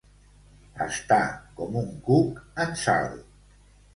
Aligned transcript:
Estar 0.85 1.19
com 1.59 1.77
un 1.83 1.91
cuc 2.09 2.41
en 2.65 2.75
sal. 2.87 3.15